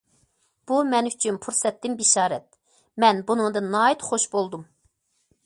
[0.69, 2.47] بۇ مەن ئۈچۈن پۇرسەتتىن بېشارەت،
[3.05, 4.67] مەن بۇنىڭدىن ناھايىتى خۇش بولدۇم.